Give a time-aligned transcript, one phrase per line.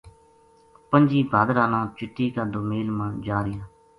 [0.89, 3.63] پنجی بھادرا نا چٹی کا دومیل ما جا رہیا